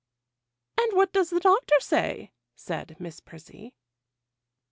[0.79, 3.75] 'And what does the Doctor say?' said Miss Prissy.